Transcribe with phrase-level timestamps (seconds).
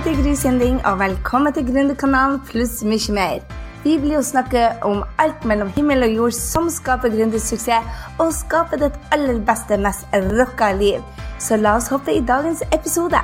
[0.00, 3.42] heter Gry Sending, og velkommen til Gründerkanalen pluss mye mer.
[3.84, 8.80] Vi blir jo snakke om alt mellom himmel og jord som skaper gründersuksess, og skaper
[8.80, 11.04] ditt aller beste, mest rocka liv.
[11.36, 13.20] Så la oss hoppe i dagens episode.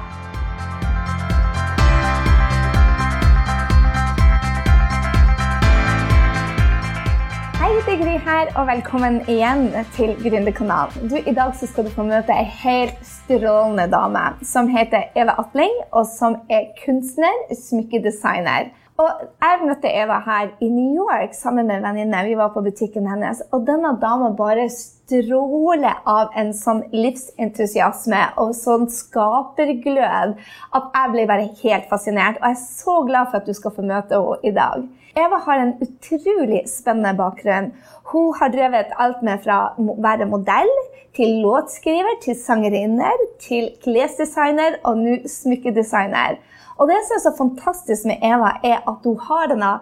[8.26, 11.08] Her, og velkommen igjen til Gründerkanalen.
[11.10, 15.36] Du, I dag så skal du få møte ei helt strålende dame som heter Eva
[15.42, 18.72] Atling, og som er kunstner, smykkedesigner.
[18.96, 19.08] Og
[19.44, 22.22] Jeg møtte Eva her i New York sammen med en venninne.
[22.24, 23.42] Vi var på butikken hennes.
[23.52, 30.32] Og denne dama bare stråler av en sånn livsentusiasme og sånn skaperglød
[30.78, 32.40] at jeg ble bare helt fascinert.
[32.40, 34.88] Og jeg er så glad for at du skal få møte henne i dag.
[35.16, 37.70] Eva har en utrolig spennende bakgrunn.
[38.12, 40.72] Hun har drevet alt med fra å være modell
[41.16, 46.40] til låtskriver, til sangerinner, til klesdesigner og nå smykkedesigner.
[46.76, 49.72] Og det som er så fantastisk med Eva, er at hun har denne,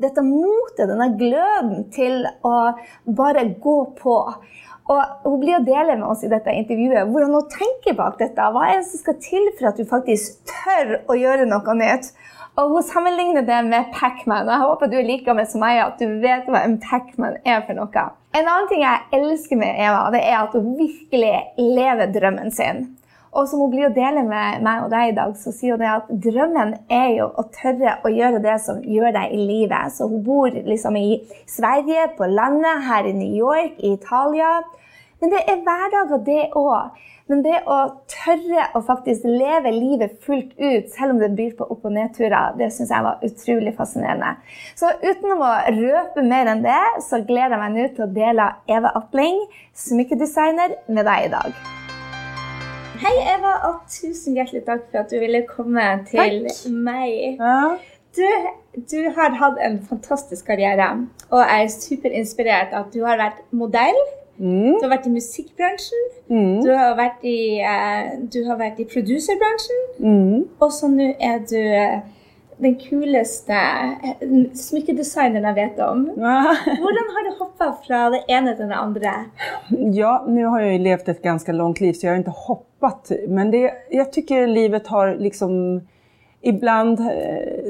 [0.00, 2.54] dette motet, denne gløden til å
[3.04, 4.18] bare gå på.
[4.92, 8.48] Og Hun blir å dele med oss i dette intervjuet hvordan hun tenker bak dette.
[8.52, 12.10] Hva er det som skal til for at du faktisk tør å gjøre noe nytt?
[12.60, 14.50] Og Hun sammenligner det med Pacman.
[14.52, 17.64] Jeg håper du er like med som meg at du vet hva en Pacman er
[17.64, 18.04] for noe.
[18.34, 22.84] En annen ting jeg elsker med Eva, det er at hun virkelig lever drømmen sin.
[23.34, 25.82] Og som hun blir å dele med meg og deg i dag, så sier hun
[25.82, 29.94] det at drømmen er jo å tørre å gjøre det som gjør deg i livet.
[29.94, 31.18] Så hun bor liksom i
[31.50, 34.60] Sverige, på landet, her i New York, i Italia.
[35.18, 37.02] Men det er hverdager, det òg.
[37.32, 37.78] Men det å
[38.12, 42.52] tørre å faktisk leve livet fullt ut, selv om det byr på opp- og nedturer,
[42.58, 44.34] det syns jeg var utrolig fascinerende.
[44.76, 48.50] Så uten å røpe mer enn det, så gleder jeg meg nå til å dele
[48.68, 49.40] Eva Atling,
[49.86, 51.64] smykkedesigner, med deg i dag.
[53.02, 56.66] Hei, Eva, og tusen hjertelig takk for at du ville komme til Takk.
[56.70, 57.38] meg.
[57.40, 57.74] Ja.
[58.14, 58.26] Du,
[58.92, 60.86] du har hatt en fantastisk karriere,
[61.30, 63.98] og jeg er superinspirert av at du har vært modell.
[64.38, 64.76] Mm.
[64.78, 66.62] Du har vært i musikkbransjen, Mm.
[66.64, 67.60] du har vært i,
[68.34, 70.48] du har vært i producerbransjen, Mm.
[70.60, 72.00] og så nå er du eh,
[72.56, 76.04] den kuleste eh, smykkedesigneren jeg vet om.
[76.82, 79.14] Hvordan har du hoppa fra det ene til det andre?
[79.92, 83.12] ja, nu har jag ju levt ett ganska långt liv så jag har inte hoppat.
[83.28, 85.80] Men det, jag tycker livet har liksom
[86.40, 87.06] ibland eh,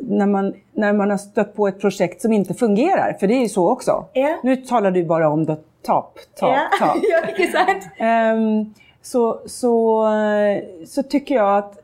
[0.03, 3.43] när man, när man har stött på ett projekt som inte fungerar, för det är
[3.43, 4.05] ju så också.
[4.13, 4.39] Ja.
[4.43, 6.69] Nu talar du bara om the top, top, ja.
[6.81, 7.03] top.
[7.03, 7.89] ja, ikke sant?
[7.99, 11.84] Ehm, så, så, eh, så tycker jag att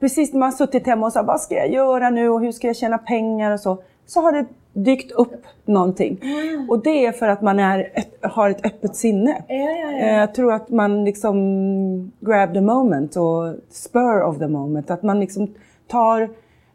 [0.00, 2.52] precis när man har suttit hemma och sagt vad ska jag göra nu och hur
[2.52, 6.20] ska jag tjäna pengar och så, så har det dykt upp någonting.
[6.68, 7.88] Och det är för att man är,
[8.22, 9.44] har ett öppet sinne.
[9.48, 10.20] Ja, ja, Eh, ja.
[10.20, 14.90] Jag tror att man liksom grab the moment och spur of the moment.
[14.90, 15.54] Att man liksom
[15.86, 16.30] tar,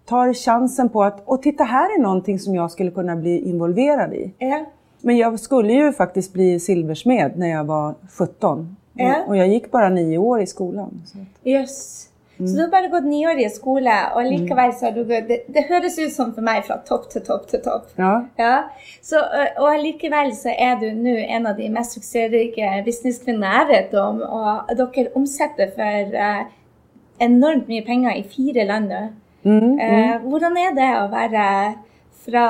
[0.05, 4.13] tar chansen på att, och titta här är någonting som jag skulle kunna bli involverad
[4.13, 4.33] i.
[5.01, 8.75] Men jag skulle ju faktiskt bli silversmed när jag var 17.
[8.93, 9.15] Ja.
[9.27, 11.01] Och jag gick bara nio år i skolan.
[11.05, 11.17] Så.
[12.35, 12.51] Att- Jøss.
[12.51, 15.63] Så du har bare gått niårig skole, og likevel så har du gått det, det
[15.69, 17.87] høres ut som for meg fra topp til topp til topp.
[17.97, 18.21] Ja.
[18.39, 18.63] Ja,
[19.01, 23.67] så, ø, Og likevel så er du nå en av de mest suksessrike businesskvinnene jeg
[23.69, 24.21] vet om.
[24.21, 26.45] Og dere omsetter for eh,
[27.21, 29.03] enormt mye penger i fire land nå.
[29.45, 31.75] Mm, Eh, hvordan er det å være
[32.25, 32.45] fra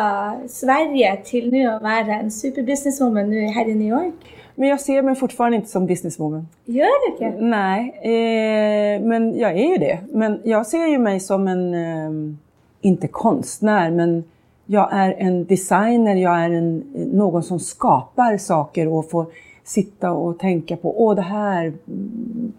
[0.47, 4.13] Sverige til nå å være en superbusinesswoman nå her i New York?
[4.55, 6.47] Men jag ser mig fortfarande inte som businesswoman.
[6.66, 7.31] Gjør du ikke?
[7.39, 9.99] Nej, eh, men jag är ju det.
[10.11, 12.35] Men jag ser ju mig som en, eh,
[12.81, 14.23] inte konstnär, men
[14.66, 16.83] jag är en designer, jag är en,
[17.13, 19.25] någon som skapar saker och får
[19.63, 21.73] sitta och tänka på, åh det här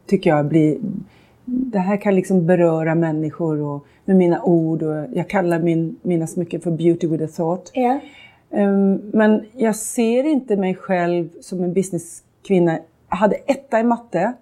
[0.07, 0.79] tycker jag blir,
[1.45, 6.27] det här kan liksom beröra människor och, med mina ord och jag kallar min, mina
[6.27, 7.71] smycken för beauty with a thought.
[7.75, 8.01] Ja.
[8.57, 12.79] Ehm, Men jag ser inte mig själv som en businesskvinna.
[13.11, 14.33] Jag hade etta i matte.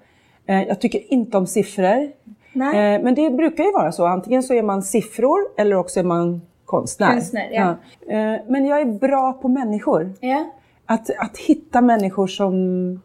[0.46, 2.12] Eh, Jag tycker inte om siffror.
[2.52, 2.94] Nei?
[2.94, 4.06] Eh, Men det brukar ju vara så.
[4.06, 7.12] Antingen så är man siffror eller också är man konstnär.
[7.12, 7.76] Konstnär, ja.
[8.14, 10.12] Eh, Men jag är bra på människor.
[10.20, 10.44] Ja.
[10.86, 13.00] Att, att hitta människor som,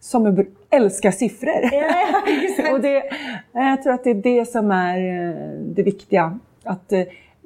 [0.00, 1.68] som älskar siffror.
[1.72, 1.84] Ja,
[2.58, 2.72] ja?
[2.72, 3.02] Och det,
[3.52, 4.98] jag tror att det är det som är
[5.74, 6.38] det viktiga.
[6.64, 6.92] Att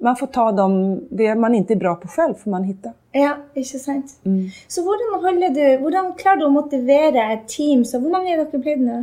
[0.00, 2.92] man får ta dem, det man inte är bra på själv får man hitta.
[3.12, 4.12] Ja, ikke sant?
[4.24, 4.50] Mm.
[4.68, 7.84] Så hvordan, holder du, hvordan klarer du å motivere et team?
[7.84, 9.00] Så hvor mange er dere blitt nå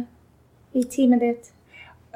[0.74, 1.52] i teamet ditt?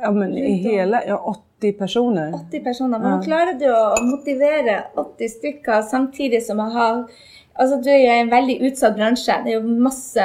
[0.02, 1.18] Ja, men i hela, ja,
[1.60, 2.32] 80 personer.
[2.34, 3.00] 80 personer.
[3.00, 3.26] Hvordan Ja.
[3.26, 6.90] klarer du å motivere 80 stykker samtidig som å ha
[7.60, 9.34] Altså, du er jo i en veldig utsatt bransje.
[9.44, 10.24] Det er jo masse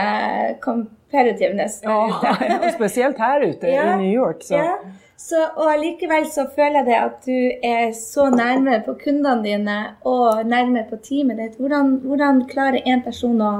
[0.62, 2.58] competitiveness der Ja, ute.
[2.66, 4.42] och speciellt här ute Ja, i New York.
[4.42, 4.54] Så.
[4.54, 4.78] Ja.
[5.24, 9.76] Så, og allikevel så føler jeg det at du er så nærme på kundene dine
[10.04, 11.54] og nærme på teamet ditt.
[11.56, 13.52] Hvordan, hvordan klarer en person å,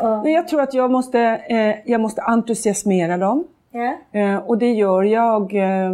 [0.00, 1.20] å Men jag tror att jag måste,
[1.84, 3.44] eh, måste entusiasmera dem.
[3.72, 3.92] ja?
[4.12, 5.90] Eh, och det gör jag eh,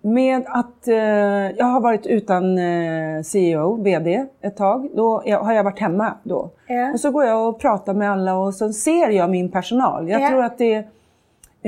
[0.00, 4.88] med att eh, jag har varit utan eh, CEO, VD ett tag.
[4.94, 6.50] Då jag, har jag varit hemma då.
[6.68, 6.92] Ja.
[6.92, 10.08] Och så går jag och pratar med alla och så ser jag min personal.
[10.08, 10.28] Jag Ja.
[10.28, 10.84] tror att det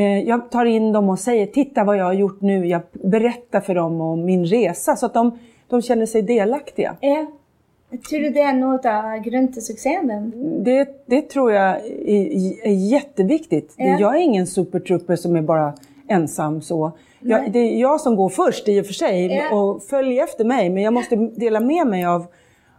[0.03, 2.67] jag tar in dem och säger titta vad jag har gjort nu.
[2.67, 6.97] Jag berättar för dem om min resa så att de, de känner sig delaktiga.
[7.01, 7.27] ja.
[8.11, 10.65] Tror du det er noe av grunnen til suksessen din?
[10.65, 13.75] Det, det tror jag är, är jätteviktigt.
[13.77, 13.97] Ja.
[14.01, 15.73] Jag är ingen supertrooper som är bara
[16.09, 16.93] ensam så.
[17.21, 19.57] Jag, det är jag som går först i och för sig Ja.
[19.57, 20.71] och följer efter mig.
[20.71, 22.27] Men jag måste dela med mig av,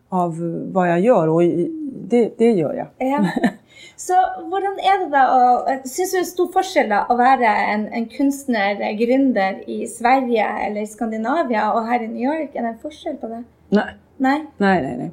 [0.09, 0.35] av
[0.73, 1.41] vad jag gör och
[2.09, 2.87] det, det gör jag.
[3.09, 3.25] Ja.
[3.99, 4.15] Så
[4.47, 5.39] hvordan er det da å
[5.83, 9.81] Syns du det er stor forskjell da å være en, en kunstner, eh, gründer, i
[9.91, 12.53] Sverige eller Skandinavia og her i New York?
[12.55, 13.41] Er det en forskjell på det?
[13.75, 13.97] Nej.
[14.19, 14.37] Nei?
[14.57, 15.11] Nej, nej, nej.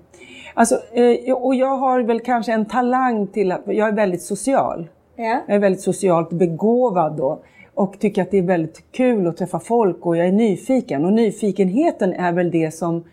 [0.55, 4.89] Alltså, eh, och jag har väl kanske en talang till att jag är väldigt social.
[5.17, 5.43] Ja.
[5.47, 7.39] Jag är väldigt socialt begåvad då
[7.75, 11.05] och tycker att det är väldigt kul att träffa folk och jag är nyfiken.
[11.05, 13.05] Och nyfikenheten är väl det som...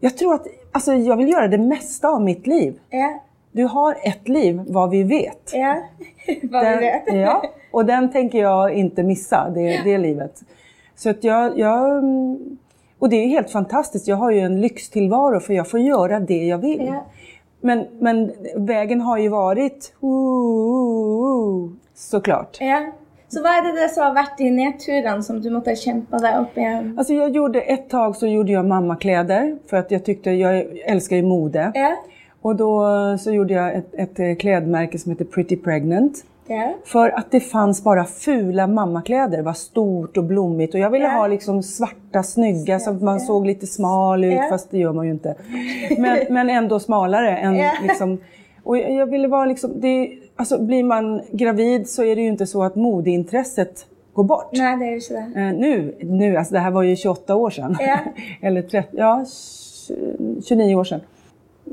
[0.00, 2.80] Jag tror att alltså, jag vill göra det mesta av mitt liv.
[2.90, 3.23] Ja.
[3.54, 5.50] Du har ett liv, vad vi vet.
[5.52, 5.76] ja.
[6.26, 7.02] Vi Den, vet.
[7.14, 10.42] ja, och den tänker jag inte missa, det, det livet.
[10.96, 11.98] Så att jag, jag...
[11.98, 12.58] mm,
[12.98, 14.08] Och det är helt fantastiskt.
[14.08, 16.86] Jag har ju en lyxtillvaro för jag får göra det jag vill.
[16.86, 17.04] Ja.
[17.60, 19.92] Men, men vägen har ju varit...
[20.02, 22.56] Uh, såklart.
[22.60, 22.92] Ja.
[23.28, 26.58] Så hva er det som har vært de nedturene som du måtte kjempe deg opp
[26.58, 26.92] igjen?
[26.98, 31.16] Alltså jag gjorde ett tag så gjorde jag mammakläder för att jag tyckte, jag älskar
[31.16, 31.72] ju mode.
[31.74, 31.96] Ja.
[32.44, 32.86] Och då
[33.18, 36.24] så gjorde jag ett, ett eh, klädmärke som heter Pretty Pregnant.
[36.46, 36.74] Ja.
[36.84, 39.36] För att det fanns bara fula mammakläder.
[39.36, 41.10] Det var stort och blommigt och jag ville Ja.
[41.10, 45.06] ha liksom svarta, snygga så att man såg lite smal ut, fast det gör man
[45.06, 45.34] ju inte.
[45.98, 48.18] Men, men ändå smalare än liksom...
[48.62, 49.80] Och jag ville vara liksom...
[49.80, 54.52] Det, alltså blir man gravid så är det ju inte så att modeintresset går bort.
[54.52, 55.40] Nei, det jo ikke det.
[55.40, 57.76] Eh, nu, nu, alltså det här var ju 28 år sedan.
[58.42, 59.24] Eller 30, ja,
[60.48, 61.00] 29 år sedan.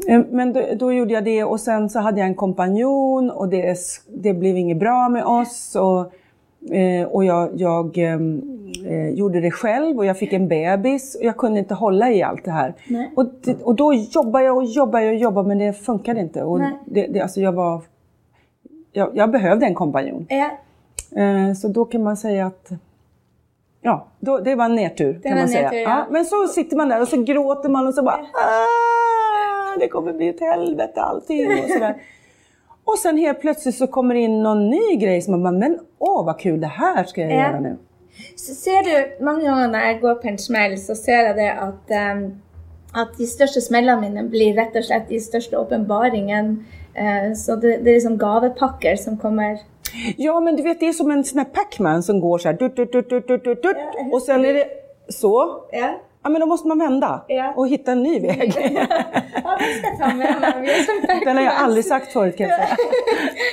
[0.07, 3.47] Eh, Men då, då gjorde jag det och sen så hade jag en kompanjon och
[3.47, 3.77] det,
[4.07, 5.75] det blev inget bra med oss.
[5.75, 6.13] Och,
[6.75, 8.41] eh, och jag, jag ehm,
[8.85, 12.23] eh, gjorde det själv och jag fick en bebis och jag kunde inte hålla i
[12.23, 12.73] allt det här.
[12.87, 13.11] Nej.
[13.15, 16.43] Och, det, och då jobbade jag och jobbade och jobbade men det funkade inte.
[16.43, 16.71] Och Nej.
[16.85, 17.81] det, det, alltså jag, var,
[18.91, 20.25] jag, jag behövde en kompanjon.
[20.29, 20.49] Ja.
[21.21, 22.69] Eh, Så då kan man säga att
[23.83, 25.61] Ja, då, det var en nedtur kan var man säga.
[25.61, 26.05] nedtur, ja.
[26.09, 28.25] men så sitter man där och så gråter man och så bara ah,
[29.79, 31.95] Det kommer bli ett helvete allting och sådär.
[32.85, 35.79] Och sen helt plötsligt så kommer det in någon ny grej som man bara, men
[35.99, 37.35] åh vad kul, det här ska jag Ja.
[37.35, 37.77] göra nu.
[38.35, 41.49] Så ser du, mange ganger når jeg går på en smell, så ser jeg det
[41.51, 42.41] at, em,
[42.95, 46.57] at de største smellene mine blir rett og slett de største åpenbaringene.
[46.95, 49.57] Eh, så det, det er liksom gavepakker som kommer.
[50.17, 52.57] Ja, men du vet det är som en sån här Pac-Man som går så här,
[52.57, 53.63] dut, dut, dut, dut, dut, dut.
[53.77, 54.09] Ja.
[54.13, 54.65] och sen är det
[55.09, 55.61] så.
[55.71, 57.53] Ja, Ja, men då måste man vända Ja.
[57.55, 58.53] och hitta en ny väg.
[58.73, 58.87] ja
[59.81, 62.77] den ta med har jag aldrig sagt förut kan jag säga.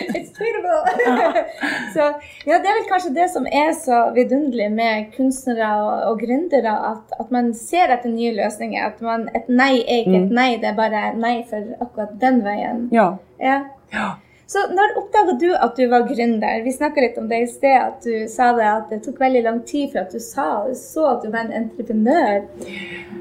[0.14, 0.38] It's
[1.94, 1.98] så
[2.44, 6.74] ja, det er vel kanskje det som er så vidunderlig med kunstnere og, og gründere,
[6.92, 8.86] at, at man ser etter nye løsninger.
[8.86, 12.40] At man, et nei er ikke et nei, det er bare nei for akkurat den
[12.46, 12.86] veien.
[12.94, 13.10] Ja.
[13.40, 13.58] Ja.
[13.92, 14.08] ja.
[14.48, 16.62] Så når oppdaga du at du var gründer?
[16.64, 19.42] Vi snakka litt om det i sted, at du sa det at det tok veldig
[19.44, 22.46] lang tid for at du sa, så at du var en entreprenør.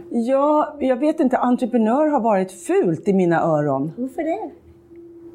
[0.10, 3.92] Ja, jag vet inte, entreprenör har varit fult i mina öron.
[3.98, 4.40] Hvorfor det?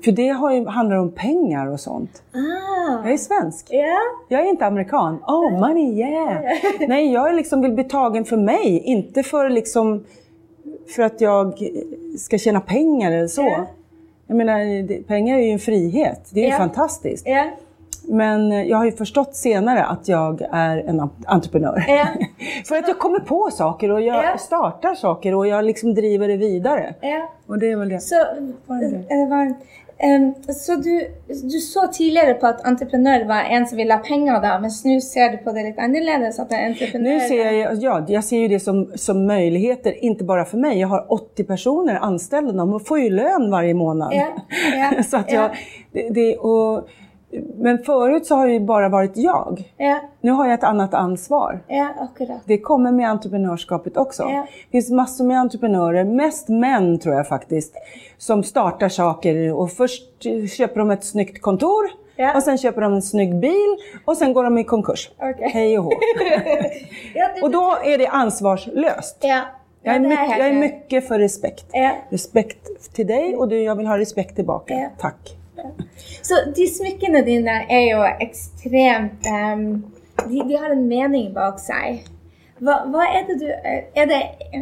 [0.05, 2.23] För det ju, handlar om pengar och sånt.
[2.33, 3.05] Ah.
[3.05, 3.67] Jag är svensk.
[3.71, 3.99] Ja.
[4.29, 5.19] Jag är inte amerikan.
[5.27, 6.41] Oh, money, yeah!
[6.89, 10.05] Nej, jag liksom vill bli tagen för mig, inte för liksom
[10.95, 11.59] för att jag
[12.19, 13.43] ska tjäna pengar eller så.
[13.43, 13.67] Ja.
[14.33, 16.31] Jag menar, det, pengar är ju en frihet.
[16.31, 16.57] Det är ju Ja.
[16.57, 17.27] fantastiskt.
[17.27, 17.45] Ja.
[18.09, 21.85] Men eh, jag har ju förstått senare att jag är en ent- entreprenör.
[21.89, 22.07] Ja.
[22.69, 24.39] för att jag kommer på saker och jag Ja.
[24.39, 26.95] startar saker och jag liksom driver det vidare.
[27.01, 27.29] ja.
[27.47, 28.01] Och det är väl det.
[28.01, 28.15] Så,
[28.67, 29.15] Var det det?
[30.03, 34.03] Eh, em, så du, du så tidligere på at entreprenør var en som ville ha
[34.03, 38.25] penger, da, mens nå ser du på det en entreprenør Nu ser jag, ja, jag
[38.25, 40.81] ser ju det som, som möjligheter, inte bara för mig.
[40.81, 44.13] Jag har 80 personer anställda, de får ju lön varje månad.
[44.15, 44.29] Ja,
[44.77, 45.41] ja, så att ja.
[45.43, 45.51] jag,
[45.93, 46.89] det, det, och,
[47.57, 49.73] men förut så har det ju bara varit jag.
[49.77, 51.61] Ja, Nu har jag ett annat ansvar.
[51.69, 52.41] ja, akkurat.
[52.45, 54.23] Det kommer med entreprenörskapet också.
[54.23, 54.47] Ja.
[54.67, 57.75] Det finns massor med entreprenörer, mest män tror jag faktiskt,
[58.19, 60.03] som startar saker och först
[60.57, 62.37] köper de ett snyggt kontor Ja.
[62.37, 65.11] och sen köper de en snygg bil och sen går de i konkurs.
[65.19, 65.51] Okej.
[65.53, 65.93] Hej och hå.
[67.43, 69.17] Och då är det ansvarslöst.
[69.21, 69.41] Ja.
[69.83, 71.65] Jag är, mycket, jag är mycket för respekt.
[72.09, 74.91] Respekt till dig och du, jag vill ha respekt tillbaka.
[74.99, 75.37] Tack.
[76.23, 79.85] Så de smykkene dine er jo ekstremt ehm,
[80.29, 82.03] de, de har en mening bak seg.
[82.63, 84.19] Hva, hva er det du er det,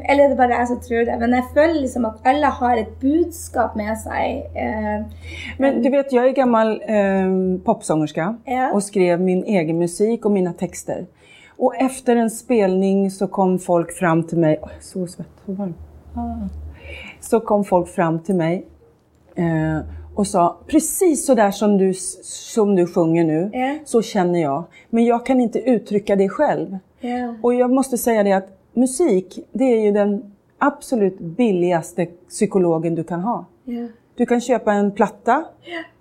[0.09, 1.19] Eller er det bare jeg som tror det?
[1.21, 4.47] Men jeg føler liksom at alle har et budskap med seg.
[4.57, 5.02] Eh,
[5.59, 7.28] Men du vet, jag är gammal eh,
[7.64, 8.71] popsångerska Ja.
[8.73, 11.07] och skrev min egen musik och mina texter.
[11.59, 15.75] Och efter en spelning så kom folk fram till mig, Åh, så svett, så varm.
[16.14, 16.49] Ah.
[17.21, 18.66] Så kom folk fram till mig
[19.37, 19.78] eh,
[20.14, 23.75] och sa, precis så där som du, som du sjunger nu, Ja.
[23.85, 24.64] så känner jag.
[24.90, 26.79] Men jag kan inte uttrycka det själv.
[27.00, 27.35] ja.
[27.43, 33.05] Och jag måste säga det att musik, det är ju den absolut billigaste psykologen du
[33.05, 33.45] kan ha.
[33.64, 33.87] ja.
[34.14, 35.45] Du kan köpa en platta,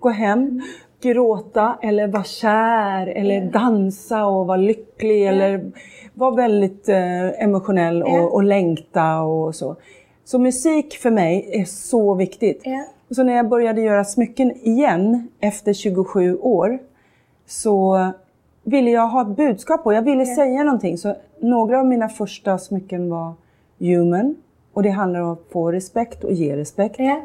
[0.00, 0.62] gå hem,
[1.02, 5.72] gråta eller vara kär eller dansa och vara lycklig eller
[6.14, 9.76] vara väldigt eh, emotionell och, och längta och så.
[10.24, 12.62] Så musik för mig är så viktigt.
[13.10, 16.78] Och så när jag började göra smycken igen efter 27 år
[17.46, 18.10] så
[18.64, 20.98] ville jag ha ett budskap och jag ville säga någonting.
[20.98, 23.32] Så några av mina första smycken var
[23.78, 24.36] human
[24.72, 27.20] och det handlar om att få respekt och ge respekt ja.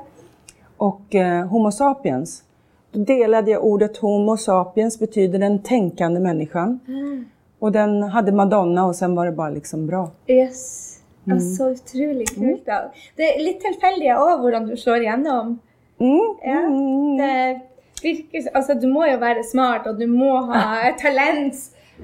[0.77, 2.43] och eh, Homo sapiens.
[2.91, 6.79] Då delade jag ordet Homo sapiens betyder den tänkande människan.
[6.87, 7.23] Ah.
[7.59, 10.11] Och den hade Madonna och sen var det bara liksom bra.
[10.27, 10.91] Yes.
[11.27, 11.37] Mm.
[11.37, 12.65] Ja, så utrolig kult.
[12.65, 12.91] da.
[13.15, 15.55] Det er litt tilfeldig òg hvordan du slår igjennom.
[15.99, 16.35] Mm.
[16.45, 16.59] Ja.
[16.67, 17.17] Mm.
[17.17, 17.59] Det
[18.03, 21.55] virker Altså, du må jo være smart, og du må ha talent.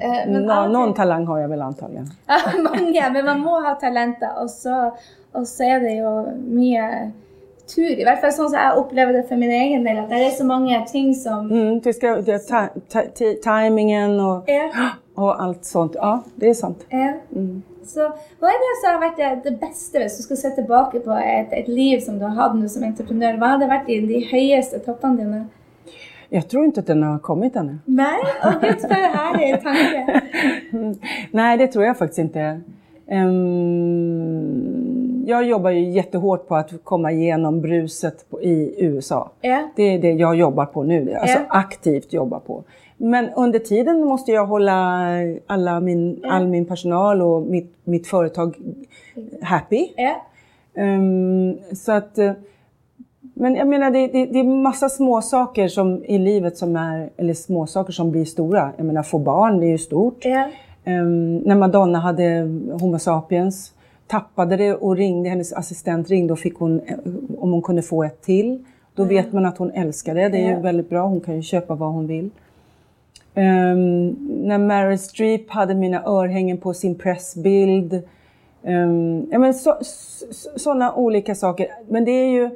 [0.01, 2.07] eh, men Nå, og til- talang har jag väl antagligen.
[2.27, 4.29] Ja, mange, men man må ha talenter.
[4.41, 4.91] Og så,
[5.33, 7.11] og så er det jo mye
[7.67, 7.91] tur.
[7.99, 9.97] I hvert fall sånn som jeg opplever det for min egen del.
[9.97, 14.19] At det er så mange ting som Mm, det ska, det, ta, ta, ti- timingen
[14.19, 14.69] och, Ja.
[15.15, 15.95] och allt sånt.
[15.95, 16.85] Ja, det är sant.
[16.89, 17.13] ja.
[17.35, 17.61] Mm.
[17.85, 18.07] Så
[18.39, 21.11] hva er det som har vært det, det beste hvis du skal se tilbake på
[21.17, 23.37] et, et liv som du har hatt nå som entreprenør?
[23.41, 25.41] Hva hadde vært de, de høyeste toppene dine?
[26.33, 27.77] Jag tror inte att den har kommit ännu.
[27.85, 28.19] Nei?
[28.47, 30.21] Å gud, for en herlig tanke.
[31.31, 32.61] Nej, det tror jag faktiskt inte.
[33.91, 39.31] Ehm, jag jobbar ju jättehårt på att komma igenom bruset på, i USA.
[39.41, 39.69] Ja.
[39.75, 41.45] Det är det jag jobbar på nu, alltså Ja.
[41.49, 42.63] aktivt jobbar på.
[43.03, 45.07] Men under tiden måste jag hålla
[45.47, 46.31] alla min, Ja.
[46.31, 48.55] all min personal och mitt, mitt företag
[49.41, 49.87] happy.
[49.97, 50.15] Ja.
[50.81, 52.31] Ehm, så att, eh,
[53.33, 57.09] men jag menar det, det, det är massa små saker som i livet som är,
[57.17, 58.71] eller små saker som blir stora.
[58.77, 60.25] Jag menar få barn, det är ju stort.
[60.25, 60.49] Ja.
[60.83, 62.41] Ehm, när Madonna hade
[62.81, 63.73] Homo sapiens,
[64.07, 66.95] tappade det och ringde, hennes assistent ringde och fick hon, eh,
[67.37, 68.65] om hon kunde få ett till.
[68.95, 71.41] Då vet man att hon älskar det, det är ju väldigt bra, hon kan ju
[71.41, 72.29] köpa vad hon vill.
[73.35, 74.09] Ehm,
[74.47, 77.93] när Meryl Streep hade mina örhängen på sin pressbild.
[78.63, 81.67] Um, ja, men så, så, sådana olika saker.
[81.87, 82.49] Men det är ju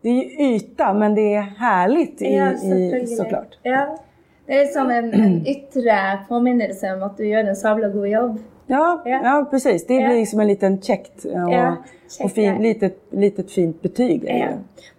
[0.00, 3.58] det är ju yta, men det är härligt i, Ja, i, såklart.
[3.62, 3.98] Ja.
[4.46, 8.38] Det er som en, en ytre påminnelse om at du gjør en sabla god jobb.
[8.70, 9.20] Ja, Ja.
[9.24, 9.46] ja.
[9.50, 9.86] precis.
[9.86, 11.76] Det blir liksom en liten checkt och, Ja,
[12.08, 14.24] check och fin, litet, litet fint betyg.
[14.24, 14.48] är Ja.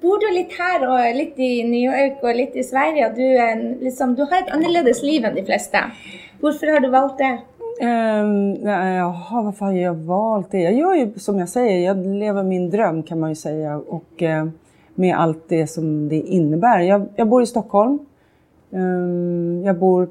[0.01, 3.09] Bor du litt her og litt i New York og litt i Sverige?
[3.15, 5.77] Du, er en, liksom, du har et annerledes liv enn de fleste.
[6.41, 7.37] Hvorfor har du valgt det?
[7.81, 10.59] Um, nej, jaha, varför har jag valt det?
[10.61, 13.77] Jag gör ju som jag säger, jag lever min dröm kan man ju säga.
[13.77, 14.47] Och eh,
[14.95, 16.79] med allt det som det innebär.
[16.79, 17.99] Jag, jag bor i Stockholm.
[18.73, 20.09] Ehm, jag bor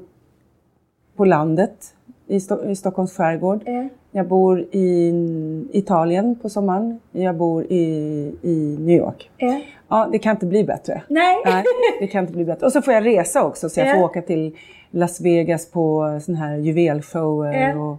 [1.15, 1.93] på landet
[2.29, 3.61] i, Sto- i Stockholms skärgård.
[3.65, 3.87] Ja.
[4.11, 5.13] Jag bor i
[5.71, 6.99] Italien på sommaren.
[7.11, 7.83] Jag bor i,
[8.41, 9.31] i New York.
[9.37, 9.59] Ja.
[9.89, 11.01] Ja, det kan inte bli bättre.
[11.07, 11.35] Nei?
[11.45, 11.63] Nej,
[11.99, 12.65] det kan inte bli bättre.
[12.65, 14.55] Och så får jag resa också, så jag får åka till
[14.91, 17.97] Las Vegas på sån här juvelshower och,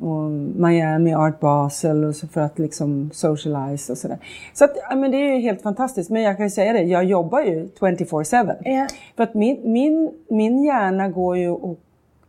[0.00, 4.18] och Miami Art Basel och så för att liksom socialize och sådär.
[4.54, 6.10] Så att, ja, men det är ju helt fantastiskt.
[6.10, 8.54] Men jag kan ju säga det, jag jobbar ju 24-7.
[8.64, 8.86] Ja.
[9.16, 11.78] För att min, min, min hjärna går ju och,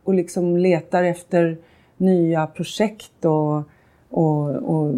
[0.08, 1.56] och liksom letar efter
[1.96, 3.56] nya projekt och,
[4.10, 4.94] och, och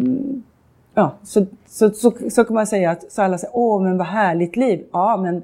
[0.93, 4.07] ja, så, så, så, så kan man säga att så alla säger, åh men vad
[4.07, 4.83] härligt liv.
[4.91, 5.43] Ja, men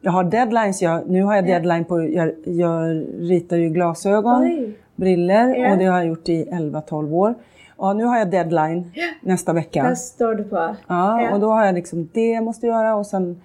[0.00, 0.82] jag har deadlines.
[0.82, 1.52] Jag, nu har jag Ja.
[1.54, 4.72] deadline på, jag, jag ritar ju glasögon, Oj.
[4.96, 5.72] briller Ja.
[5.72, 7.34] och det har jag gjort i 11-12 år.
[7.78, 9.82] Ja, nu har jag deadline nästa vecka.
[9.82, 10.56] Hva står du på?
[10.56, 10.76] Ja,
[11.22, 11.34] Ja.
[11.34, 13.40] och då har jag liksom det jag måste göra och sen,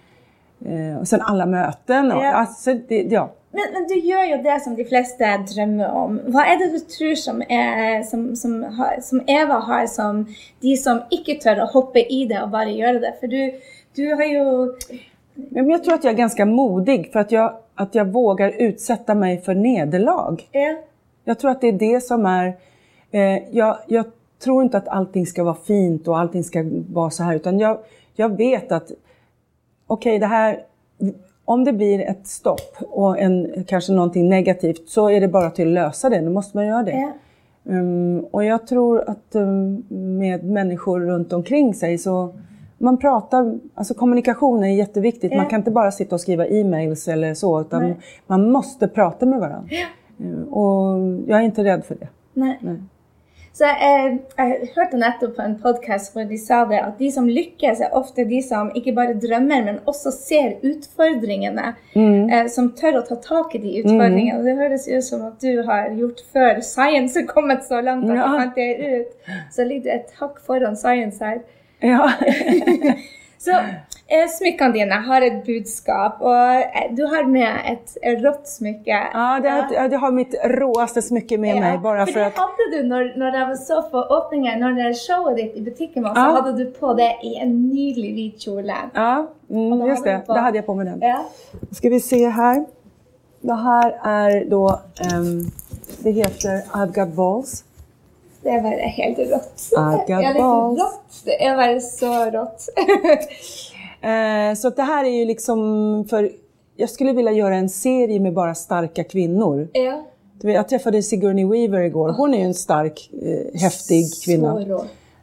[0.65, 2.11] eh, och sen alla möten.
[2.11, 2.33] Och, Ja.
[2.33, 3.31] alltså, det, ja.
[3.51, 6.17] Men, men du gjør jo det som de fleste drømmer om.
[6.27, 10.25] Hva er det du tror som, er, som, som, har, som Eva har, som
[10.61, 13.13] de som ikke tør å hoppe i det og bare gjøre det?
[13.21, 13.55] For du,
[13.95, 14.75] du har jo
[15.35, 19.15] Men jag tror att jag är ganska modig för att jag, att jag vågar utsätta
[19.15, 20.37] mig för nederlag.
[20.51, 20.75] Ja.
[21.23, 22.53] Jag tror att det är det som är...
[23.11, 24.05] Eh, jag, jag
[24.43, 27.77] tror inte att allting ska vara fint och allting ska vara så här, utan jag,
[28.15, 28.91] jag vet att
[29.87, 30.59] okej, okay, det här...
[31.47, 35.67] Om det blir ett stopp och en, kanske någonting negativt så är det bara till
[35.67, 36.91] att lösa det, då måste man göra det.
[36.91, 37.11] Ja.
[37.63, 39.83] Um, och jag tror att um,
[40.19, 42.33] med människor runt omkring sig så
[42.77, 45.31] man pratar, alltså kommunikation är jätteviktigt.
[45.31, 45.37] Ja.
[45.37, 47.97] Man kan inte bara sitta och skriva e-mails eller så, utan Nej.
[48.27, 49.69] man måste prata med varandra.
[49.69, 50.25] Ja.
[50.25, 52.07] Uh, och jag är inte rädd för det.
[52.33, 52.57] Nei.
[52.61, 52.77] Nej.
[53.55, 57.27] Så jeg, jeg hørte nettopp på en podkast hvor de sa det at de som
[57.31, 61.69] lykkes, er ofte de som ikke bare drømmer, men også ser utfordringene.
[61.95, 62.27] Mm.
[62.35, 64.41] Eh, som tør å ta tak i de utfordringene.
[64.41, 68.09] Og Det høres ut som at du har gjort før science er kommet så langt
[68.09, 68.27] at Ja.
[68.27, 69.15] du fant det ut.
[69.55, 71.39] Så ligger det et hakk foran science her.
[71.81, 72.11] Ja.
[73.45, 73.55] Så
[74.07, 78.99] eh, smykkene dine har et budskap, og eh, du har med et rått smykke.
[79.13, 79.87] Ja, det, Ja.
[79.91, 82.37] jag har mitt råaste smycke med mig bara for för det att...
[82.37, 86.13] hadde du når, når jeg så på åpningen, når det showet ditt i butikken var,
[86.15, 86.31] så Ja.
[86.41, 88.75] hadde du på det i en nydelig hvit kjole.
[88.93, 90.23] Ja, Och mm, just hade det.
[90.27, 90.99] på- Det hade jag på mig den.
[91.01, 91.25] Ja.
[91.69, 92.65] Då ska vi se här.
[93.41, 94.79] Det här är då...
[95.01, 95.51] ehm,
[95.99, 97.63] det heter I've got balls.
[98.41, 99.69] Det bare helt rått.
[99.71, 101.23] I got Ja, balls.
[101.25, 102.69] Det bare så rått.
[104.05, 106.31] Eh, så det här är ju liksom för...
[106.75, 109.69] Jag skulle vilja göra en serie med bara starka kvinnor.
[109.73, 110.03] ja.
[110.41, 112.09] Jag träffade Sigourney Weaver igår.
[112.09, 114.53] Hon är ju en stark, eh, häftig kvinna.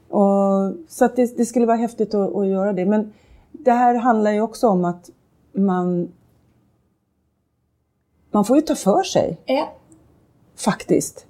[0.08, 2.84] Och, så det, det skulle vara häftigt att, att göra det.
[2.84, 3.12] Men
[3.52, 5.10] det här handlar ju också om att
[5.52, 6.12] man...
[8.30, 9.72] Man får ju ta för sig, Ja.
[10.56, 11.26] faktiskt.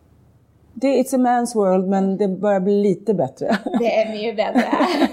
[0.82, 3.56] Det är It's a man's world, men det börjar bli lite bättre.
[3.78, 4.64] Det er mye bedre.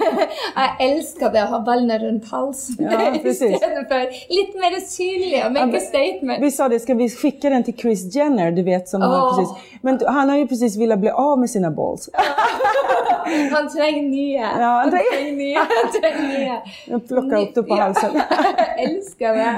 [0.56, 3.54] Jeg elsker det å ha ballene rundt halsen Ja, precis.
[3.54, 6.42] istedenfor litt mer synlig og make a statement.
[6.42, 9.38] Vi sa det, ska vi skicka den till Chris Jenner, du vet som har Åh.
[9.38, 9.78] precis...
[9.82, 12.10] Men han har ju precis velat bli av med sina balls.
[13.52, 14.50] Han trenger nye.
[14.60, 15.56] Ja, han trenger nye.
[15.70, 16.58] Han trenger nye.
[16.86, 18.18] Jag plockar upp det på halsen.
[18.58, 19.54] Jeg elsker det.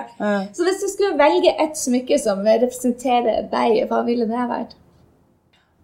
[0.53, 4.75] Så hvis du skulle velge ett smykke som representerer deg, hva ville det vært?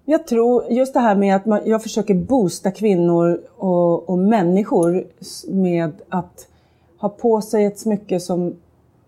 [0.09, 5.07] Jag tror just det här med att man, jag försöker boosta kvinnor och, och människor
[5.47, 6.47] med att
[6.99, 8.55] ha på sig ett smycke som,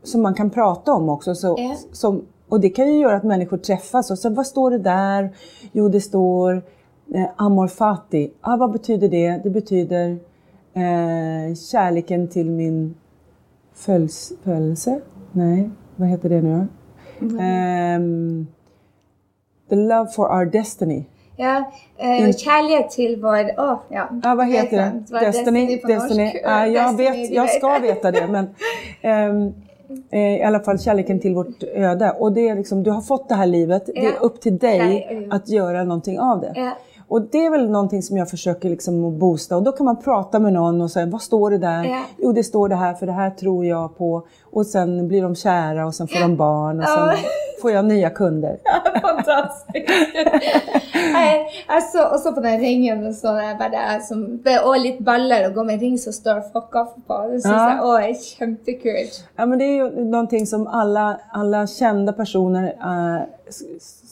[0.03, 1.35] som man kan prata om också.
[1.35, 1.75] Så, Ja.
[1.91, 4.11] som, och det kan ju göra att människor träffas.
[4.11, 5.29] Och så, vad står det där?
[5.71, 6.61] Jo, det står
[7.13, 8.31] eh, Amor Fati.
[8.41, 9.41] Ah, vad betyder det?
[9.43, 10.09] Det betyder
[10.73, 12.95] eh, kärleken till min
[13.73, 15.01] föls, födelse.
[15.31, 16.67] Nej, vad heter det nu?
[17.41, 18.47] Ehm,
[19.69, 21.03] the love for our destiny.
[21.37, 21.63] Ja,
[21.97, 24.07] eh, kjærlighet til vår Å, ja.
[24.23, 25.17] Ja, vad heter det?
[25.17, 25.81] är Destiny?
[25.87, 26.23] Destiny.
[26.23, 26.35] norsk?
[26.43, 28.49] Ja, jag, Destiny, vet, jag ska veta det, men
[30.11, 32.11] eh, i alla fall kärleken till vårt öde.
[32.11, 34.09] Och det är liksom, du har fått det här livet, det Ja.
[34.09, 35.35] är upp till dig ja.
[35.35, 36.53] att göra någonting av det.
[36.55, 36.71] Ja.
[37.09, 39.57] Och det är väl någonting som jag försöker liksom boosta.
[39.57, 41.83] Och då kan man prata med någon och säga, vad står det där?
[41.83, 42.01] Ja.
[42.17, 44.23] Jo, det står det här, för det här tror jag på.
[44.51, 47.09] Och sen blir de kära och sen får de barn och sen
[47.61, 48.57] får jag nya kunder.
[49.01, 49.89] Fantastisk.
[51.13, 51.83] jeg, jeg
[52.23, 54.23] så på den ringen og så jeg bare, som,
[54.63, 57.17] og litt baller og gå med ring som står 'fuck off' på.
[57.31, 57.97] Det syns Ja.
[57.99, 59.23] er kjempekult.
[59.37, 62.73] Ja, men det är ju någonting som alla, alla kända personer
[63.49, 63.63] s-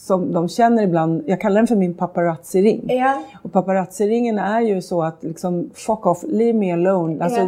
[0.07, 2.85] som de känner ibland, jag kallar den för min paparazzi-ring.
[2.87, 3.21] Ja.
[3.43, 7.47] Och paparazzi-ringen är ju så att liksom fuck off, leave me alone, alltså Ja.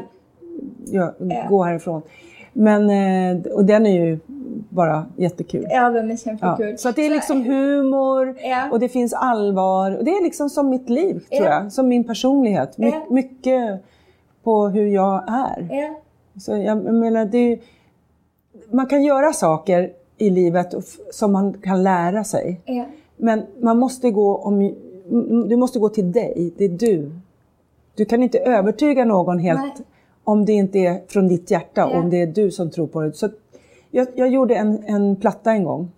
[0.86, 1.46] ja, Ja.
[1.50, 2.02] gå härifrån.
[2.54, 4.20] Men, eh, och den är ju
[4.70, 5.66] bara jättekul.
[5.70, 6.18] ja, den er Ja.
[6.18, 6.78] kjempekul.
[6.78, 8.70] Så det är liksom humor Ja.
[8.72, 9.98] och det finns allvar.
[9.98, 11.62] Och det är liksom som mitt liv, tror Ja.
[11.64, 11.72] jag.
[11.72, 12.78] Som min personlighet.
[12.78, 13.06] My, Ja.
[13.10, 13.84] Mycket
[14.44, 15.68] på hur jag är.
[15.72, 15.96] Ja.
[16.40, 17.60] Så jag menar, det är,
[18.72, 20.74] man kan göra saker i livet
[21.12, 22.62] som man kan lära sig.
[22.66, 22.86] Ja.
[23.18, 24.76] Men man måste gå om,
[25.50, 27.12] du måste gå till dig, det är du.
[27.96, 29.86] Du kan inte övertyga någon helt Nej.
[30.24, 32.00] om det inte är från ditt hjärta, Ja.
[32.00, 33.14] om det är du som tror på det.
[33.14, 33.30] Så
[33.92, 35.92] jag, jag gjorde en, en platta en gång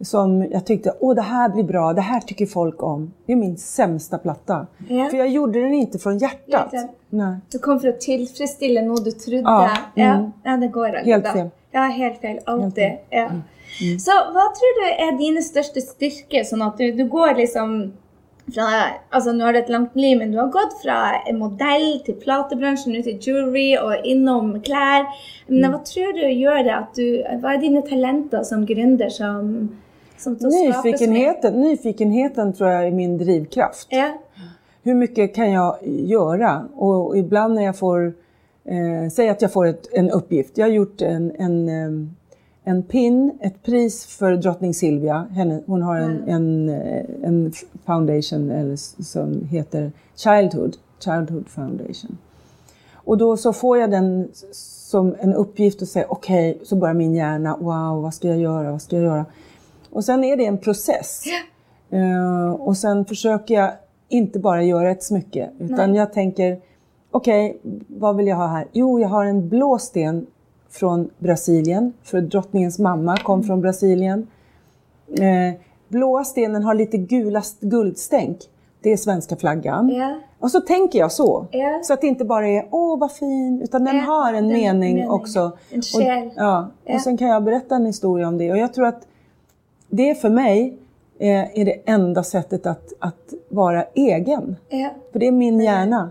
[0.00, 3.12] som jag tyckte, åh det här blir bra, det här tycker folk om.
[3.26, 4.66] Det är min sämsta platta.
[4.88, 5.08] Ja.
[5.10, 6.74] För jag gjorde den inte från hjärtat.
[7.10, 7.36] Nej.
[7.48, 9.42] Du kom for å tilfredsstille noe du trodde.
[9.42, 10.32] Ja, mm.
[10.44, 11.12] ja det går aldri.
[11.12, 11.50] Helt fel.
[11.74, 12.38] Ja, helt feil.
[12.46, 12.74] Alltid.
[12.74, 12.96] fel.
[13.10, 13.28] Ja.
[13.98, 17.72] Så hva tror du er dine største styrker, sånn at du, du går liksom
[18.54, 18.66] fra
[19.10, 20.98] Altså, nå har du et langt liv, men du har gått fra
[21.34, 25.08] modell til platebransjen, ut i jewelry og innom klær.
[25.48, 27.06] Men hva tror du gjør det at du
[27.42, 29.70] Hva er dine talenter som gründer som,
[30.18, 30.36] som?
[30.38, 33.88] Nyfikenheten, nyfikenheten tror jag är min drivkraft.
[33.90, 34.12] Ja.
[34.82, 36.68] Hur mycket kan jag göra?
[36.76, 38.12] Och ibland när jag får
[38.64, 40.58] Eh, säg att jag får ett, en uppgift.
[40.58, 41.68] Jag har gjort en, en,
[42.64, 45.26] en pin, ett pris för drottning Silvia.
[45.30, 47.52] Henne, hon har en, en, eh, en
[47.86, 52.18] foundation eller, som heter Childhood, Childhood Foundation.
[52.92, 54.28] Och då så får jag den
[54.88, 58.38] som en uppgift och säger okej, okay, så börjar min hjärna, wow, vad ska jag
[58.38, 59.24] göra, vad ska jag göra?
[59.90, 61.24] Och sen är det en process.
[61.92, 63.72] Uh, och sen försöker jag
[64.08, 65.98] inte bara göra ett smycke, utan Nej.
[65.98, 66.60] jag tänker
[67.14, 68.66] okej, okay, vad vill jag ha här?
[68.72, 70.26] Jo, jag har en blå sten
[70.70, 74.26] från Brasilien, för drottningens mamma kom från Brasilien.
[75.20, 78.38] Uh, blåa stenen har lite gula guldstänk.
[78.80, 79.90] Det är svenska flaggan.
[79.90, 80.16] Yeah.
[80.38, 81.46] Och så tänker jag så.
[81.52, 81.82] Yeah.
[81.82, 84.06] Så att det inte bara är åh vad fin, utan den yeah.
[84.06, 85.52] har en mening, mening, också.
[85.70, 86.26] En själ.
[86.26, 86.70] Och, ja.
[86.94, 88.50] och sen kan jag berätta en historia om det.
[88.50, 89.06] Och jag tror att
[89.88, 90.78] det för mig
[91.18, 94.56] eh, är det enda sättet att, att vara egen.
[95.12, 96.10] För det är min hjärna.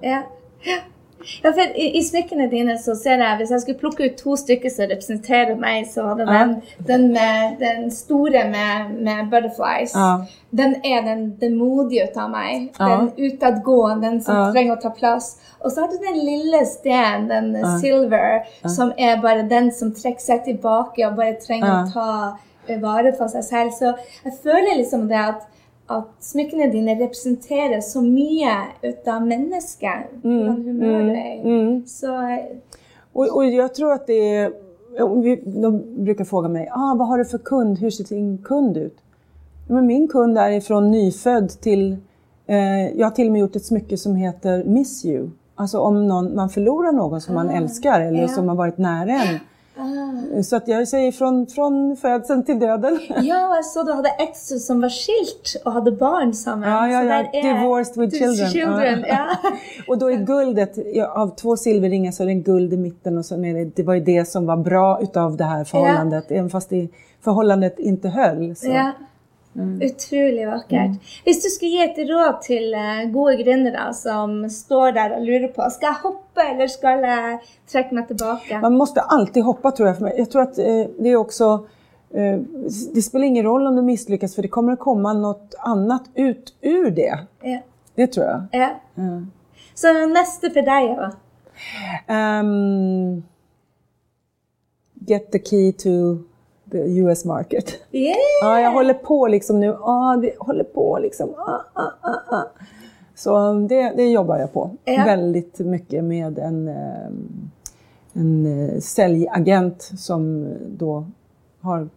[1.44, 4.36] Ja, for i, i, smykkene dine så ser jeg Hvis jeg skulle plukke ut to
[4.40, 6.56] stykker som representerer meg, så hadde den,
[6.88, 10.14] den, med, den store med, med butterflies ja.
[10.54, 12.68] Den er den, den modige ut av meg.
[12.78, 12.90] Ja.
[12.92, 15.32] Den utadgående, den som trenger å ta plass.
[15.64, 20.22] Og så har du den lille stenen, den silver, som er bare den som trekker
[20.22, 23.74] seg tilbake og bare trenger å ta vare på seg selv.
[23.74, 23.96] Så
[24.28, 25.50] jeg føler liksom det at
[25.98, 30.12] at smykkene dine representerer så mye ut av mennesket.
[30.24, 31.86] Mm, hvordan humør du är mm.
[31.88, 32.08] Så,
[33.14, 34.52] och, och jag tror att det är...
[35.62, 37.80] De brukar fråga mig, ah, vad har du för kund?
[37.80, 38.98] Hur ser din kund ut?
[39.68, 41.98] Men min kund är ifrån nyfödd till...
[42.48, 45.30] Eh, jag har till och med gjort ett smycke som heter Miss You.
[45.56, 48.28] Alltså om någon, man förlorar någon som ah, man älskar eller ja.
[48.28, 49.40] som har varit nära en.
[50.44, 53.00] Så att jag säger från, från födseln till döden.
[53.10, 56.70] Ja, jag såg du hade ett som var skilt och hade barn samman.
[56.70, 57.42] Ja, ja, ja.
[57.42, 58.50] Divorced with children.
[58.50, 59.28] children ja.
[59.88, 60.78] och då är guldet,
[61.10, 63.84] av två silverringar så är det en guld i mitten och så är det, det
[63.84, 66.32] var ju det som var bra utav det här förhållandet.
[66.32, 66.88] Även fast det,
[67.22, 68.56] förhållandet inte höll.
[68.56, 68.68] Så.
[68.68, 68.92] Ja.
[69.56, 69.82] Mm.
[69.82, 70.96] Utrolig vakkert.
[70.96, 71.12] Mm.
[71.24, 75.52] Hvis du skulle gi et råd til uh, gode gründere som står der og lurer
[75.54, 77.38] på skal jeg hoppe eller skal jeg
[77.70, 78.62] trekke meg tilbake?
[78.64, 80.18] Man måste alltid hoppa tror jag.
[80.18, 81.68] Jag tror att eh, det också
[82.14, 82.40] eh,
[82.94, 86.56] det spelar ingen roll om du misslyckas för det kommer att komma något annat ut
[86.62, 87.20] ur det.
[87.42, 87.60] Ja.
[87.96, 88.44] Det tror jag.
[88.52, 88.70] Ja.
[88.98, 89.32] Mm.
[89.74, 91.12] Så nästa för dig då?
[92.14, 93.24] Um,
[94.94, 95.90] get the key to
[96.76, 97.74] US market.
[97.92, 98.16] Yeah.
[98.42, 99.66] Ja, jag håller på liksom nu.
[99.66, 101.30] Ja, det håller på liksom.
[101.38, 102.44] Ah, ah, ah, ah.
[103.16, 105.04] Så det, det jobbar jag på ja.
[105.06, 107.08] väldigt mycket med en, eh,
[108.14, 111.06] en eh, säljagent som då
[111.62, 111.90] har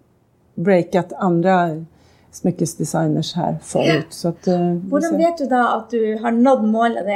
[0.54, 1.84] breakat andra
[2.30, 3.86] smyckesdesigners här förut.
[3.86, 4.02] Ja.
[4.10, 7.06] Så att, eh, Hur vet du då att du har nått målet?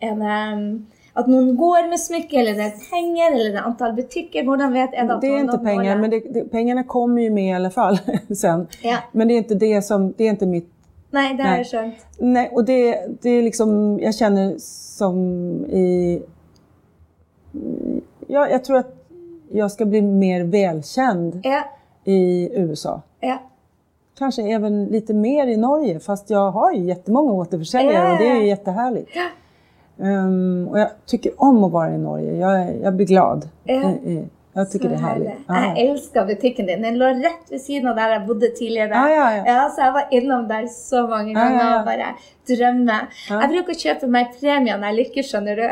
[0.00, 3.92] Är det att någon går med smycke eller det är pengar eller det är antal
[3.92, 4.42] butiker?
[4.42, 7.50] Hur vet är det, det är inte pengar, men det, det, pengarna kommer ju med
[7.50, 7.98] i alla fall
[8.36, 8.66] sen.
[8.82, 8.96] Ja.
[9.12, 10.70] Men det är inte det som, det är inte mitt
[11.10, 11.94] Nej, det har jag skönt.
[12.18, 14.54] Nej, och det, det är liksom, jag känner
[14.98, 15.18] som
[15.66, 16.22] i...
[18.26, 18.94] Ja, jag tror att
[19.50, 21.62] jag ska bli mer välkänd ja.
[22.04, 23.02] i USA.
[23.20, 23.38] Ja.
[24.18, 28.12] Kanske även lite mer i Norge, fast jag har ju jättemånga återförsäljare ja.
[28.12, 29.10] och det är ju jättehärligt.
[29.14, 29.28] Ja.
[29.96, 32.36] Um, och jag tycker om att vara i Norge.
[32.36, 33.48] Jag, jag blir glad.
[33.64, 33.92] Ja.
[34.54, 35.30] Jag tycker så det är härligt.
[35.46, 35.64] Ja.
[35.64, 36.82] Jag älskar butiken din.
[36.82, 38.88] Den låg rätt vid sidan av där jag bodde tidigare.
[38.88, 39.42] Ja, ja, ja.
[39.46, 42.06] ja så jag var inom där så många gånger och bara
[42.46, 42.96] drömde.
[43.28, 45.68] Jag brukar köpa mig premier när jag lyckas, skjønner du.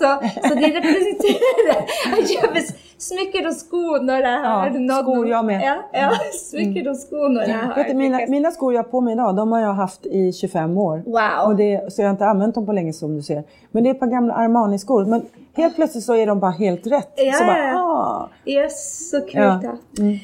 [0.00, 0.08] Så,
[0.48, 1.84] så de representerar.
[2.16, 2.60] Jag köper
[2.98, 5.62] smycken och skor när jag har ja, nått skor jag med.
[5.62, 9.00] Ja, ja smycken och skor när jag har Vet mina, mina skor jag har på
[9.00, 11.02] mig idag, de har jag haft i 25 år.
[11.06, 11.46] Wow.
[11.46, 13.44] Och det, så jag har inte använt dem på länge som du ser.
[13.70, 15.04] Men det är ett par gamla Armani-skor.
[15.04, 15.22] Men
[15.56, 17.12] helt plötsligt så är de bara helt rätt.
[17.16, 18.30] Ja, så bara, ah.
[18.44, 19.42] Yes, så kul.
[19.42, 19.76] Ja.
[19.98, 20.18] Mm.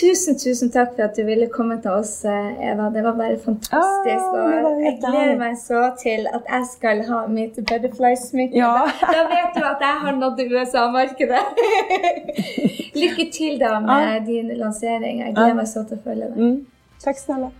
[0.00, 2.90] Tusen, tusen tack för att du ville komma till oss, eh, Eva.
[2.90, 3.74] Det var bara fantastiskt.
[3.74, 8.56] Ah, jag gläder mig så till att jag ska ha mitt butterfly-smycke.
[8.58, 8.90] Ja.
[9.00, 11.42] Då vet du att jag har nått USA-marknaden.
[12.92, 14.20] Lycka till då med ah.
[14.20, 15.20] din lansering.
[15.20, 16.38] Jag gläder mig så att följa dig.
[16.38, 16.66] Mm.
[17.04, 17.50] Tack snälla.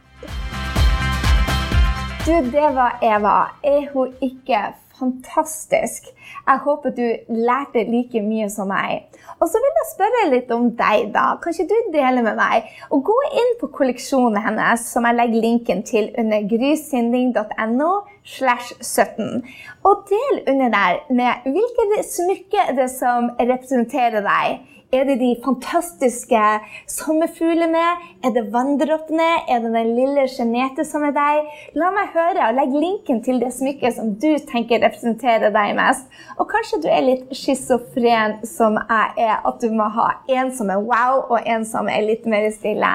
[2.27, 3.51] Du, det var Eva.
[3.63, 6.09] Är hon inte fantastisk?
[6.47, 9.07] Jeg håper du lærte like mye som meg.
[9.41, 11.25] Og så vil jeg spørre litt om deg, da.
[11.41, 12.69] Kan ikke du dele med meg?
[12.93, 17.91] Og gå inn på kolleksjonen hennes, som jeg legger linken til under grysynding.no
[18.25, 19.43] slash 17.
[19.85, 24.63] Og del under der med hvilke smykker det som representerer deg.
[24.95, 26.41] Er det de fantastiske
[26.87, 27.85] sommerfuglene?
[28.25, 29.27] Er det vanndråpene?
[29.51, 31.49] Er det den lille sjenerte som er deg?
[31.75, 36.07] La meg høre, og legg linken til det smykket som du tenker representerer deg mest.
[36.39, 40.71] Og kanskje du er litt schizofren som jeg er, at du må ha en som
[40.71, 42.93] er wow, og en som er litt mer stille.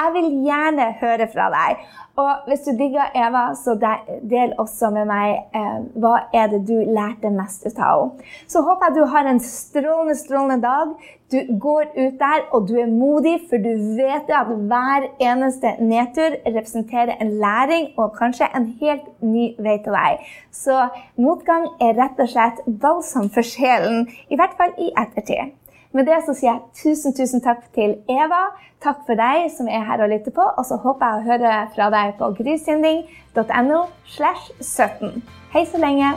[0.00, 1.86] Jeg vil gjerne høre fra deg.
[2.16, 6.78] Og hvis du digger Eva, så del også med meg eh, hva er det du
[6.96, 8.30] lærte mest ut av henne.
[8.48, 10.94] Så håper jeg du har en strålende, strålende dag.
[11.36, 16.36] Du går ut der, og du er modig, for du vet at hver eneste nedtur
[16.46, 20.22] representerer en læring og kanskje en helt ny vei til deg.
[20.52, 25.52] Så motgang er rett og slett balsam for sjelen, i hvert fall i ettertid.
[25.92, 28.42] Med det så sier jeg tusen, tusen takk til Eva.
[28.84, 30.44] Takk for deg som er her og lytter på.
[30.56, 35.24] Og så håper jeg å høre fra deg på grysynding.no slash 17.
[35.52, 36.16] Hei så lenge.